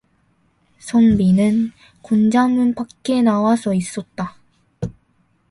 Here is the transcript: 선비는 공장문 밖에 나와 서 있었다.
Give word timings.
선비는 0.79 1.73
공장문 2.01 2.73
밖에 2.73 3.21
나와 3.21 3.55
서 3.55 3.71
있었다. 3.75 4.35